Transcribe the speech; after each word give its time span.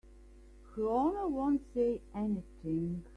Her 0.73 0.89
Honor 0.89 1.27
won't 1.27 1.61
say 1.75 2.01
anything. 2.15 3.03